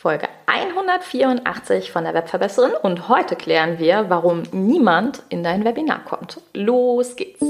[0.00, 6.40] Folge 184 von der Webverbesserin und heute klären wir, warum niemand in dein Webinar kommt.
[6.54, 7.40] Los geht's!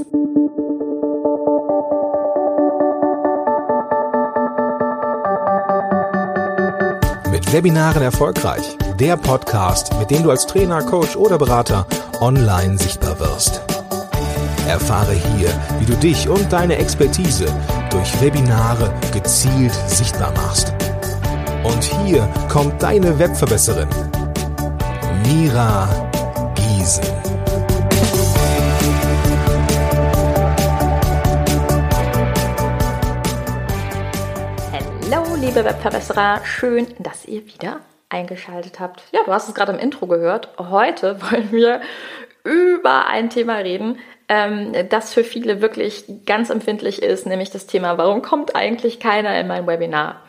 [7.31, 8.79] Mit Webinaren erfolgreich.
[8.99, 11.87] Der Podcast, mit dem du als Trainer, Coach oder Berater
[12.23, 13.61] online sichtbar wirst.
[14.67, 17.45] Erfahre hier, wie du dich und deine Expertise
[17.91, 20.78] durch Webinare gezielt sichtbar machst
[21.69, 23.89] und hier kommt deine Webverbesserin,
[25.25, 25.89] Mira
[26.55, 27.05] Giesen.
[34.73, 39.03] Hallo, liebe Webverbesserer, schön, dass ihr wieder eingeschaltet habt.
[39.13, 40.49] Ja, du hast es gerade im Intro gehört.
[40.59, 41.83] Heute wollen wir
[42.45, 43.99] über ein Thema reden,
[44.29, 49.39] ähm, das für viele wirklich ganz empfindlich ist, nämlich das Thema, warum kommt eigentlich keiner
[49.39, 50.23] in mein Webinar?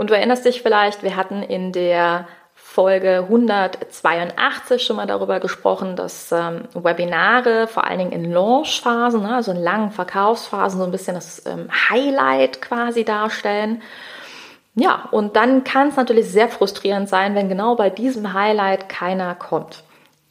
[0.00, 5.94] Und du erinnerst dich vielleicht, wir hatten in der Folge 182 schon mal darüber gesprochen,
[5.94, 10.90] dass ähm, Webinare vor allen Dingen in Launchphasen, ne, also in langen Verkaufsphasen, so ein
[10.90, 13.82] bisschen das ähm, Highlight quasi darstellen.
[14.74, 19.34] Ja, und dann kann es natürlich sehr frustrierend sein, wenn genau bei diesem Highlight keiner
[19.34, 19.84] kommt.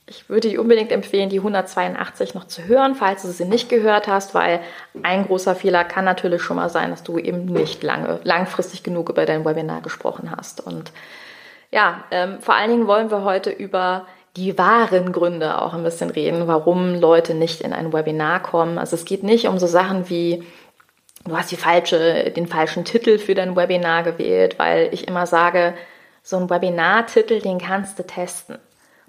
[0.10, 4.08] Ich würde dir unbedingt empfehlen, die 182 noch zu hören, falls du sie nicht gehört
[4.08, 4.60] hast, weil
[5.04, 9.10] ein großer Fehler kann natürlich schon mal sein, dass du eben nicht lange, langfristig genug
[9.10, 10.66] über dein Webinar gesprochen hast.
[10.66, 10.92] Und
[11.70, 16.10] ja, ähm, vor allen Dingen wollen wir heute über die wahren Gründe auch ein bisschen
[16.10, 18.80] reden, warum Leute nicht in ein Webinar kommen.
[18.80, 20.44] Also es geht nicht um so Sachen wie,
[21.26, 25.76] du hast die falsche, den falschen Titel für dein Webinar gewählt, weil ich immer sage,
[26.24, 28.58] so ein Webinar-Titel, den kannst du testen.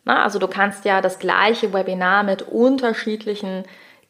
[0.05, 3.65] Na, also du kannst ja das gleiche Webinar mit unterschiedlichen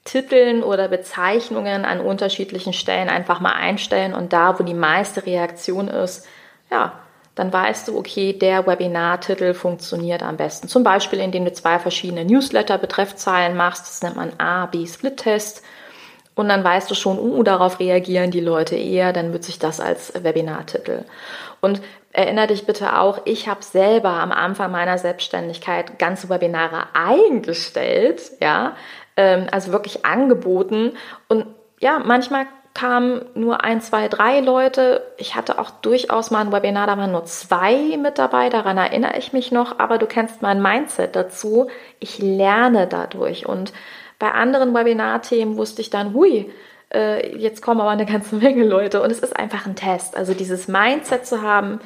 [0.04, 5.88] Titeln oder Bezeichnungen an unterschiedlichen Stellen einfach mal einstellen und da, wo die meiste Reaktion
[5.88, 6.26] ist,
[6.70, 7.00] ja,
[7.34, 10.68] dann weißt du, okay, der Webinartitel funktioniert am besten.
[10.68, 13.86] Zum Beispiel, indem du zwei verschiedene Newsletter-Betreffzeilen machst.
[13.86, 15.62] Das nennt man A-B-Split-Test.
[16.34, 19.80] Und dann weißt du schon, uh, darauf reagieren die Leute eher, dann wird sich das
[19.80, 21.04] als Webinartitel.
[21.60, 21.82] Und
[22.12, 28.76] erinnere dich bitte auch, ich habe selber am Anfang meiner Selbstständigkeit ganze Webinare eingestellt, ja,
[29.16, 30.92] ähm, also wirklich angeboten.
[31.28, 31.46] Und
[31.78, 35.02] ja, manchmal kamen nur ein, zwei, drei Leute.
[35.18, 39.18] Ich hatte auch durchaus mal ein Webinar, da waren nur zwei mit dabei, daran erinnere
[39.18, 41.68] ich mich noch, aber du kennst mein Mindset dazu.
[41.98, 43.46] Ich lerne dadurch.
[43.46, 43.72] Und
[44.18, 46.52] bei anderen Webinarthemen wusste ich dann, hui,
[46.92, 50.16] äh, jetzt kommen aber eine ganze Menge Leute und es ist einfach ein Test.
[50.16, 51.80] Also dieses Mindset zu haben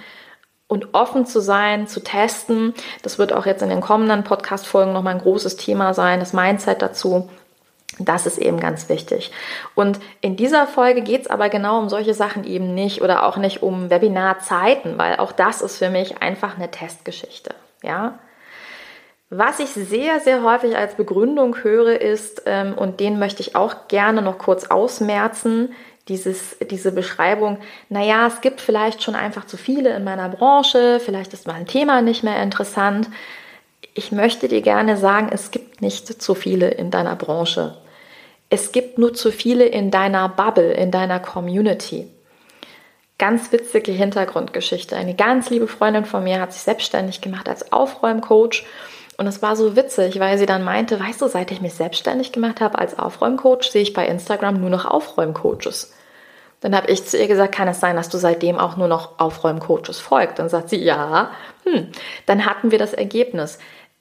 [0.66, 5.14] und offen zu sein, zu testen, das wird auch jetzt in den kommenden Podcast-Folgen nochmal
[5.14, 7.28] ein großes Thema sein, das Mindset dazu.
[8.00, 9.30] Das ist eben ganz wichtig.
[9.76, 13.36] Und in dieser Folge geht es aber genau um solche Sachen eben nicht oder auch
[13.36, 17.54] nicht um Webinarzeiten, weil auch das ist für mich einfach eine Testgeschichte.
[17.82, 18.18] Ja,
[19.36, 23.88] was ich sehr, sehr häufig als Begründung höre, ist, ähm, und den möchte ich auch
[23.88, 25.74] gerne noch kurz ausmerzen,
[26.08, 27.58] dieses, diese Beschreibung,
[27.88, 32.02] naja, es gibt vielleicht schon einfach zu viele in meiner Branche, vielleicht ist mein Thema
[32.02, 33.08] nicht mehr interessant.
[33.94, 37.78] Ich möchte dir gerne sagen, es gibt nicht zu viele in deiner Branche.
[38.50, 42.06] Es gibt nur zu viele in deiner Bubble, in deiner Community.
[43.16, 44.96] Ganz witzige Hintergrundgeschichte.
[44.96, 48.64] Eine ganz liebe Freundin von mir hat sich selbstständig gemacht als Aufräumcoach
[49.16, 52.32] und es war so witzig, weil sie dann meinte, weißt du, seit ich mich selbstständig
[52.32, 55.92] gemacht habe als Aufräumcoach, sehe ich bei Instagram nur noch Aufräumcoaches.
[56.60, 59.18] Dann habe ich zu ihr gesagt, kann es sein, dass du seitdem auch nur noch
[59.18, 60.38] Aufräumcoaches folgt?
[60.38, 61.30] Dann sagt sie, ja.
[61.64, 61.88] Hm.
[62.24, 63.58] Dann hatten wir das Ergebnis.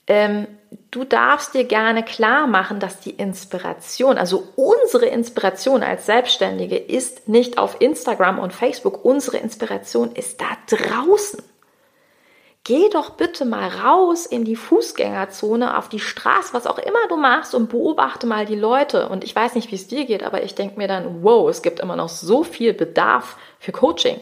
[0.07, 0.47] Ähm,
[0.89, 7.27] du darfst dir gerne klar machen, dass die Inspiration, also unsere Inspiration als Selbstständige ist
[7.27, 9.03] nicht auf Instagram und Facebook.
[9.03, 11.41] Unsere Inspiration ist da draußen.
[12.65, 17.17] Geh doch bitte mal raus in die Fußgängerzone, auf die Straße, was auch immer du
[17.17, 19.09] machst und beobachte mal die Leute.
[19.09, 21.61] Und ich weiß nicht, wie es dir geht, aber ich denke mir dann, wow, es
[21.61, 24.17] gibt immer noch so viel Bedarf für Coaching.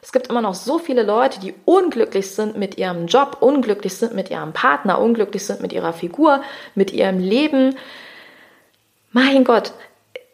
[0.00, 4.14] Es gibt immer noch so viele Leute, die unglücklich sind mit ihrem Job, unglücklich sind
[4.14, 6.42] mit ihrem Partner, unglücklich sind mit ihrer Figur,
[6.74, 7.76] mit ihrem Leben.
[9.10, 9.72] Mein Gott,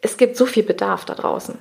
[0.01, 1.59] es gibt so viel Bedarf da draußen.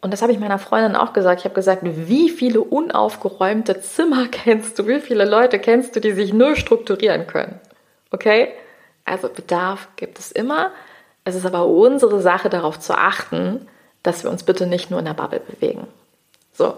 [0.00, 1.40] Und das habe ich meiner Freundin auch gesagt.
[1.40, 4.86] Ich habe gesagt, wie viele unaufgeräumte Zimmer kennst du?
[4.86, 7.60] Wie viele Leute kennst du, die sich nur strukturieren können?
[8.10, 8.48] Okay?
[9.04, 10.72] Also Bedarf gibt es immer.
[11.24, 13.68] Es ist aber unsere Sache, darauf zu achten,
[14.02, 15.86] dass wir uns bitte nicht nur in der Bubble bewegen.
[16.52, 16.74] So.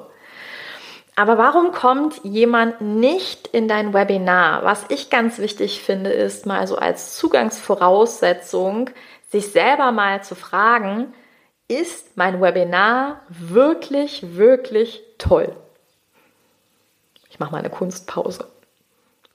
[1.15, 4.65] Aber warum kommt jemand nicht in dein Webinar?
[4.65, 8.91] Was ich ganz wichtig finde, ist mal so als Zugangsvoraussetzung,
[9.31, 11.13] sich selber mal zu fragen,
[11.75, 15.55] ist mein Webinar wirklich, wirklich toll?
[17.31, 18.47] Ich mache mal eine Kunstpause.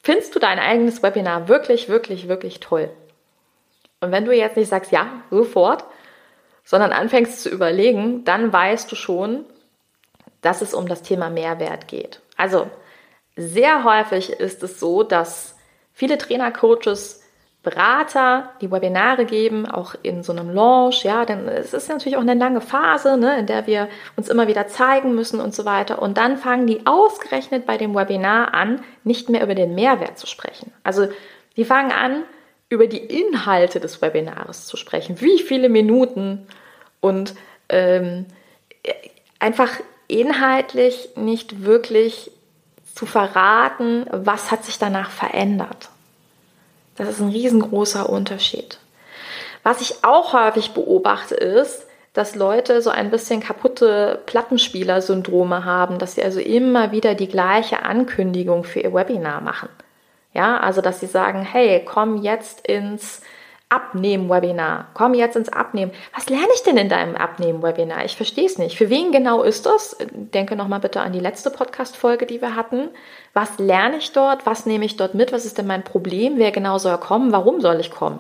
[0.04, 2.92] Findest du dein eigenes Webinar wirklich, wirklich, wirklich toll?
[4.00, 5.84] Und wenn du jetzt nicht sagst, ja, sofort,
[6.64, 9.46] sondern anfängst zu überlegen, dann weißt du schon,
[10.42, 12.22] dass es um das Thema Mehrwert geht.
[12.36, 12.70] Also
[13.36, 15.56] sehr häufig ist es so, dass
[15.94, 17.24] viele Trainer, Coaches,
[17.70, 22.22] Berater, die Webinare geben, auch in so einem Launch, ja, denn es ist natürlich auch
[22.22, 26.02] eine lange Phase, ne, in der wir uns immer wieder zeigen müssen und so weiter.
[26.02, 30.28] Und dann fangen die ausgerechnet bei dem Webinar an, nicht mehr über den Mehrwert zu
[30.28, 30.72] sprechen.
[30.86, 31.10] Also
[31.58, 32.24] die fangen an,
[32.70, 35.20] über die Inhalte des Webinars zu sprechen.
[35.20, 36.48] Wie viele Minuten
[37.02, 37.36] und
[37.68, 38.28] ähm,
[39.40, 39.72] einfach
[40.08, 42.32] inhaltlich nicht wirklich
[42.96, 45.90] zu verraten, was hat sich danach verändert.
[46.98, 48.80] Das ist ein riesengroßer Unterschied.
[49.64, 56.16] Was ich auch häufig beobachte ist, dass Leute so ein bisschen kaputte Plattenspieler-Syndrome haben, dass
[56.16, 59.70] sie also immer wieder die gleiche Ankündigung für ihr Webinar machen.
[60.34, 63.22] Ja, also dass sie sagen, hey, komm jetzt ins
[63.70, 64.88] Abnehmen-Webinar.
[64.94, 65.92] Komm jetzt ins Abnehmen.
[66.16, 68.06] Was lerne ich denn in deinem Abnehmen-Webinar?
[68.06, 68.78] Ich verstehe es nicht.
[68.78, 69.98] Für wen genau ist das?
[70.12, 72.90] Denke nochmal bitte an die letzte Podcast-Folge, die wir hatten.
[73.34, 74.46] Was lerne ich dort?
[74.46, 75.34] Was nehme ich dort mit?
[75.34, 76.38] Was ist denn mein Problem?
[76.38, 77.34] Wer genau soll kommen?
[77.34, 78.20] Warum soll ich kommen?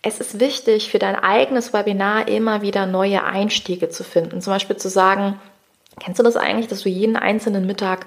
[0.00, 4.40] Es ist wichtig, für dein eigenes Webinar immer wieder neue Einstiege zu finden.
[4.40, 5.40] Zum Beispiel zu sagen,
[6.00, 8.06] kennst du das eigentlich, dass du jeden einzelnen Mittag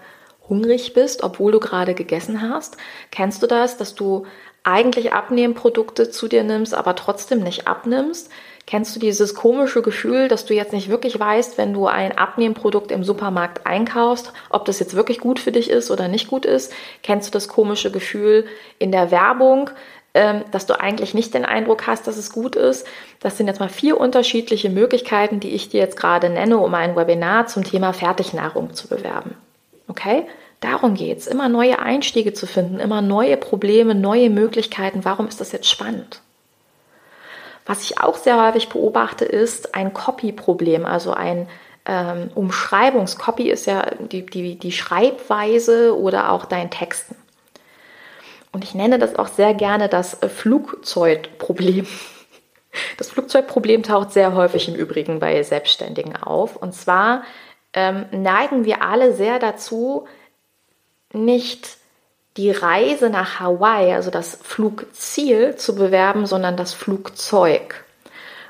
[0.49, 2.77] hungrig bist, obwohl du gerade gegessen hast?
[3.11, 4.25] Kennst du das, dass du
[4.65, 8.29] eigentlich Abnehmprodukte zu dir nimmst, aber trotzdem nicht abnimmst?
[8.67, 12.91] Kennst du dieses komische Gefühl, dass du jetzt nicht wirklich weißt, wenn du ein Abnehmprodukt
[12.91, 16.73] im Supermarkt einkaufst, ob das jetzt wirklich gut für dich ist oder nicht gut ist?
[17.03, 18.45] Kennst du das komische Gefühl
[18.79, 19.69] in der Werbung,
[20.15, 22.87] ähm, dass du eigentlich nicht den Eindruck hast, dass es gut ist?
[23.19, 26.95] Das sind jetzt mal vier unterschiedliche Möglichkeiten, die ich dir jetzt gerade nenne, um ein
[26.95, 29.35] Webinar zum Thema Fertignahrung zu bewerben.
[29.87, 30.25] Okay?
[30.65, 35.05] Darum geht es, immer neue Einstiege zu finden, immer neue Probleme, neue Möglichkeiten.
[35.05, 36.21] Warum ist das jetzt spannend?
[37.67, 41.47] Was ich auch sehr häufig beobachte, ist ein Copy-Problem, also ein
[41.85, 47.15] ähm, Umschreibungs-Copy ist ja die, die, die Schreibweise oder auch dein Texten.
[48.51, 51.85] Und ich nenne das auch sehr gerne das Flugzeugproblem.
[52.97, 56.57] Das Flugzeugproblem taucht sehr häufig im Übrigen bei Selbstständigen auf.
[56.57, 57.23] Und zwar
[57.71, 60.07] ähm, neigen wir alle sehr dazu,
[61.15, 61.77] nicht
[62.37, 67.85] die Reise nach Hawaii, also das Flugziel zu bewerben, sondern das Flugzeug.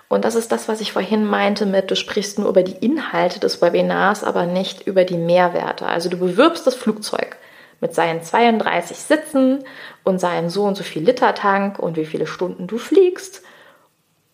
[0.07, 3.39] Und das ist das, was ich vorhin meinte mit, du sprichst nur über die Inhalte
[3.39, 5.87] des Webinars, aber nicht über die Mehrwerte.
[5.87, 7.37] Also du bewirbst das Flugzeug
[7.81, 9.63] mit seinen 32 Sitzen
[10.03, 13.41] und seinem so und so viel Liter Tank und wie viele Stunden du fliegst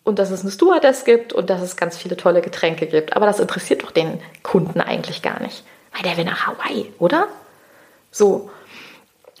[0.04, 3.16] und dass es eine Stewardess gibt und dass es ganz viele tolle Getränke gibt.
[3.16, 7.28] Aber das interessiert doch den Kunden eigentlich gar nicht, weil der will nach Hawaii, oder?
[8.12, 8.50] So.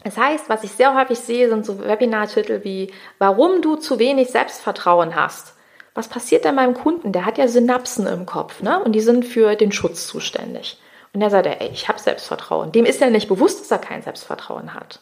[0.02, 4.30] Das heißt, was ich sehr häufig sehe, sind so Webinartitel wie, warum du zu wenig
[4.30, 5.54] Selbstvertrauen hast.
[5.94, 7.12] Was passiert denn beim Kunden?
[7.12, 8.82] Der hat ja Synapsen im Kopf, ne?
[8.82, 10.80] Und die sind für den Schutz zuständig.
[11.12, 12.72] Und der sagt, ey, ich habe Selbstvertrauen.
[12.72, 15.00] Dem ist ja nicht bewusst, dass er kein Selbstvertrauen hat.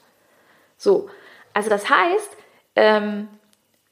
[0.76, 1.08] So.
[1.54, 2.36] Also das heißt,
[2.76, 3.28] ähm,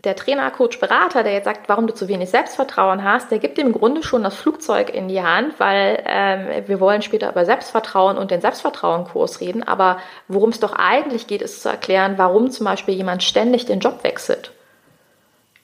[0.05, 3.59] der Trainer, Coach, Berater, der jetzt sagt, warum du zu wenig Selbstvertrauen hast, der gibt
[3.59, 8.17] im Grunde schon das Flugzeug in die Hand, weil ähm, wir wollen später über Selbstvertrauen
[8.17, 9.65] und den Selbstvertrauenkurs reden.
[9.65, 9.99] Aber
[10.29, 14.05] worum es doch eigentlich geht, ist zu erklären, warum zum Beispiel jemand ständig den Job
[14.05, 14.53] wechselt.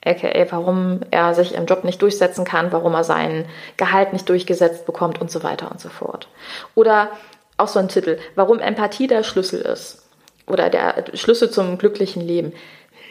[0.05, 4.85] AKA, warum er sich im Job nicht durchsetzen kann, warum er sein Gehalt nicht durchgesetzt
[4.85, 6.27] bekommt und so weiter und so fort.
[6.75, 7.11] Oder
[7.57, 10.09] auch so ein Titel, warum Empathie der Schlüssel ist.
[10.49, 12.53] Oder der Schlüssel zum glücklichen Leben.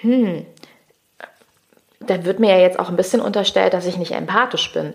[0.02, 0.46] Hm,
[2.08, 4.94] dann wird mir ja jetzt auch ein bisschen unterstellt, dass ich nicht empathisch bin.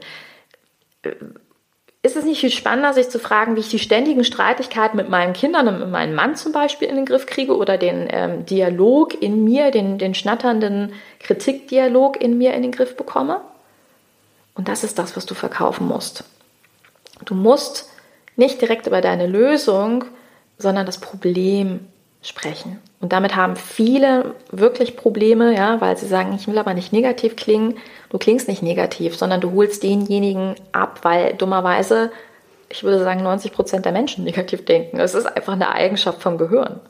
[2.03, 5.33] Ist es nicht viel spannender, sich zu fragen, wie ich die ständigen Streitigkeiten mit meinen
[5.33, 9.21] Kindern und mit meinem Mann zum Beispiel in den Griff kriege oder den ähm, Dialog
[9.21, 13.41] in mir, den, den schnatternden Kritikdialog in mir in den Griff bekomme?
[14.55, 16.25] Und das ist das, was du verkaufen musst.
[17.25, 17.91] Du musst
[18.37, 20.05] nicht direkt über deine Lösung,
[20.57, 21.87] sondern das Problem
[22.23, 22.81] sprechen.
[23.01, 27.37] Und damit haben viele wirklich Probleme, ja, weil sie sagen, ich will aber nicht negativ
[27.37, 27.77] klingen.
[28.11, 32.11] Du klingst nicht negativ, sondern du holst denjenigen ab, weil dummerweise,
[32.69, 34.99] ich würde sagen, 90 Prozent der Menschen negativ denken.
[34.99, 36.81] Es ist einfach eine Eigenschaft vom Gehirn.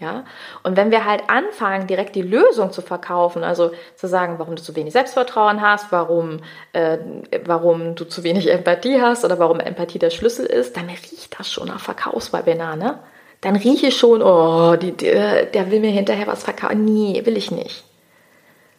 [0.00, 0.24] Ja?
[0.62, 4.62] Und wenn wir halt anfangen, direkt die Lösung zu verkaufen, also zu sagen, warum du
[4.62, 6.40] zu wenig Selbstvertrauen hast, warum,
[6.72, 6.98] äh,
[7.44, 11.52] warum du zu wenig Empathie hast oder warum Empathie der Schlüssel ist, dann riecht das
[11.52, 12.98] schon nach Verkaufswebinar, ne?
[13.44, 16.84] Dann rieche ich schon, oh, die, die, der will mir hinterher was verkaufen.
[16.84, 17.84] Nee, will ich nicht.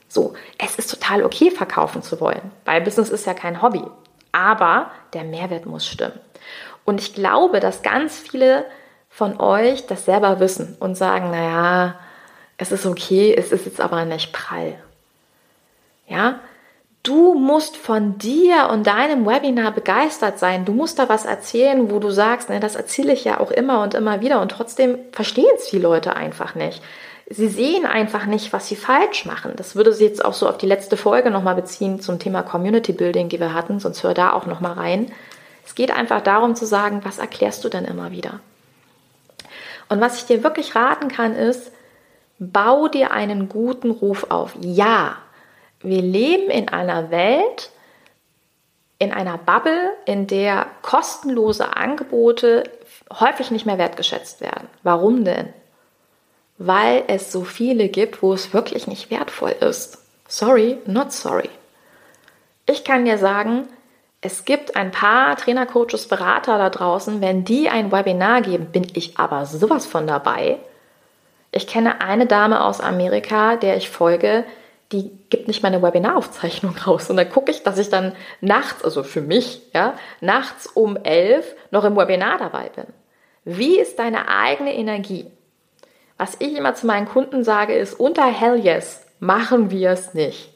[0.08, 3.84] So, es ist total okay, verkaufen zu wollen, weil Business ist ja kein Hobby.
[4.32, 6.20] Aber der Mehrwert muss stimmen.
[6.84, 8.66] Und ich glaube, dass ganz viele
[9.10, 12.00] von euch das selber wissen und sagen, naja,
[12.58, 14.80] es ist okay, es ist jetzt aber nicht prall.
[16.08, 16.40] Ja,
[17.08, 20.66] du musst von dir und deinem Webinar begeistert sein.
[20.66, 23.82] Du musst da was erzählen, wo du sagst, ne, das erzähle ich ja auch immer
[23.82, 26.82] und immer wieder und trotzdem verstehen es die Leute einfach nicht.
[27.28, 29.54] Sie sehen einfach nicht, was sie falsch machen.
[29.56, 32.94] Das würde sich jetzt auch so auf die letzte Folge nochmal beziehen zum Thema Community
[32.94, 35.12] Building, die wir hatten, sonst hör da auch nochmal rein.
[35.66, 38.40] Es geht einfach darum zu sagen, was erklärst du denn immer wieder?
[39.90, 41.72] Und was ich dir wirklich raten kann, ist,
[42.38, 44.54] bau dir einen guten Ruf auf.
[44.62, 45.18] Ja,
[45.82, 47.72] wir leben in einer Welt,
[48.98, 52.64] in einer Bubble, in der kostenlose Angebote
[53.12, 54.70] häufig nicht mehr wertgeschätzt werden.
[54.84, 55.54] Warum denn?
[56.58, 59.98] Weil es so viele gibt, wo es wirklich nicht wertvoll ist.
[60.28, 61.50] Sorry, not sorry.
[62.66, 63.68] Ich kann dir sagen,
[64.22, 68.88] es gibt ein paar Trainer, Coaches, Berater da draußen, wenn die ein Webinar geben, bin
[68.94, 70.58] ich aber sowas von dabei.
[71.52, 74.44] Ich kenne eine Dame aus Amerika, der ich folge,
[74.92, 77.10] die gibt nicht meine Webinaraufzeichnung raus.
[77.10, 81.56] Und dann gucke ich, dass ich dann nachts, also für mich, ja, nachts um elf
[81.72, 82.86] noch im Webinar dabei bin.
[83.44, 85.32] Wie ist deine eigene Energie?
[86.18, 90.52] Was ich immer zu meinen Kunden sage, ist, unter Hell yes machen wir es nicht.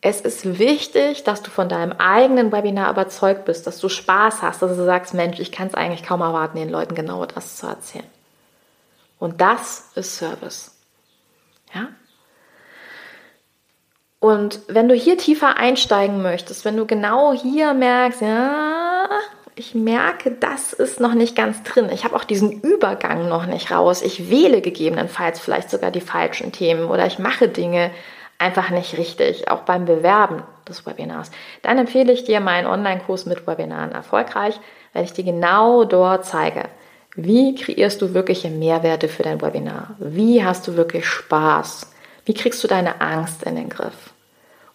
[0.00, 4.60] Es ist wichtig, dass du von deinem eigenen Webinar überzeugt bist, dass du Spaß hast,
[4.60, 7.68] dass du sagst, Mensch, ich kann es eigentlich kaum erwarten, den Leuten genau das zu
[7.68, 8.10] erzählen.
[9.20, 10.76] Und das ist Service.
[11.72, 11.88] Ja?
[14.22, 19.08] Und wenn du hier tiefer einsteigen möchtest, wenn du genau hier merkst, ja,
[19.56, 21.90] ich merke, das ist noch nicht ganz drin.
[21.92, 24.00] Ich habe auch diesen Übergang noch nicht raus.
[24.00, 27.90] Ich wähle gegebenenfalls vielleicht sogar die falschen Themen oder ich mache Dinge,
[28.38, 33.48] einfach nicht richtig, auch beim Bewerben des Webinars, dann empfehle ich dir meinen Online-Kurs mit
[33.48, 34.60] Webinaren erfolgreich,
[34.92, 36.66] weil ich dir genau dort zeige,
[37.16, 39.96] wie kreierst du wirkliche Mehrwerte für dein Webinar?
[39.98, 41.91] Wie hast du wirklich Spaß?
[42.24, 44.12] Wie kriegst du deine Angst in den Griff?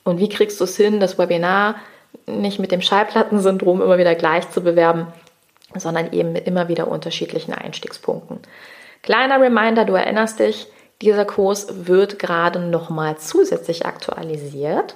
[0.04, 1.76] Und wie kriegst du es hin, das Webinar
[2.26, 5.08] nicht mit dem Schallplattensyndrom immer wieder gleich zu bewerben,
[5.76, 8.40] sondern eben mit immer wieder unterschiedlichen Einstiegspunkten?
[9.02, 10.68] Kleiner Reminder, du erinnerst dich,
[11.02, 14.96] dieser Kurs wird gerade nochmal zusätzlich aktualisiert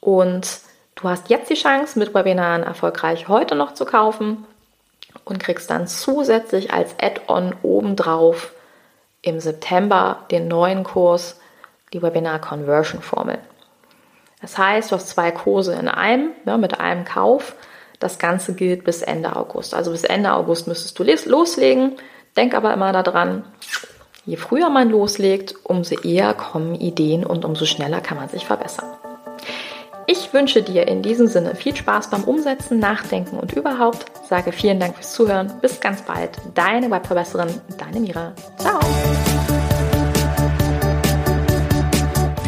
[0.00, 0.60] und
[0.94, 4.46] du hast jetzt die Chance, mit Webinaren erfolgreich heute noch zu kaufen
[5.24, 8.52] und kriegst dann zusätzlich als Add-on obendrauf
[9.22, 11.38] im September den neuen Kurs,
[11.92, 13.38] die Webinar Conversion Formel.
[14.40, 17.54] Das heißt, du hast zwei Kurse in einem, ja, mit einem Kauf.
[17.98, 19.74] Das Ganze gilt bis Ende August.
[19.74, 21.96] Also bis Ende August müsstest du loslegen.
[22.36, 23.44] Denk aber immer daran,
[24.26, 28.88] Je früher man loslegt, umso eher kommen Ideen und umso schneller kann man sich verbessern.
[30.08, 34.06] Ich wünsche dir in diesem Sinne viel Spaß beim Umsetzen, Nachdenken und überhaupt.
[34.28, 35.52] Sage vielen Dank fürs Zuhören.
[35.62, 36.30] Bis ganz bald.
[36.54, 38.32] Deine Webverbesserin, deine Mira.
[38.58, 38.80] Ciao.